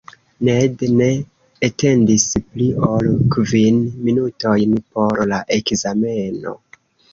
[0.47, 1.09] Ned ne
[1.67, 6.59] atendis pli ol kvin minutojn por la ekzameno.